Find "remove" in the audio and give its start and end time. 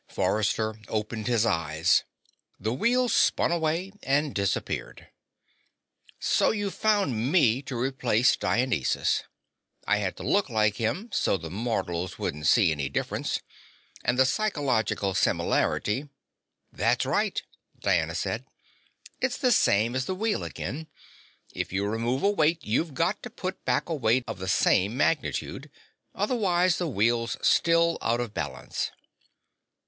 21.85-22.23